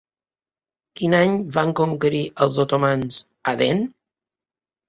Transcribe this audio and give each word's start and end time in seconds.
Quin 0.99 1.15
any 1.17 1.35
van 1.57 1.73
conquerir 1.81 2.23
els 2.47 2.57
otomans 2.65 3.21
Aden? 3.53 3.85